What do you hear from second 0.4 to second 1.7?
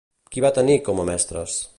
va tenir com a mestres?